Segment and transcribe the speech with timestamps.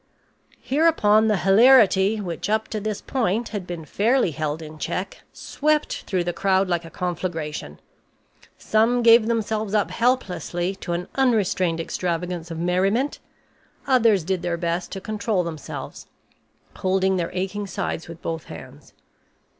[0.63, 6.05] Hereupon the hilarity, which up to this point had been fairly held in check, swept
[6.07, 7.79] through the crowd like a conflagration.
[8.57, 13.19] Some gave themselves up helplessly to an unrestrained extravagance of merriment;
[13.85, 16.07] others did their best to control themselves,
[16.77, 18.93] holding their aching sides with both hands.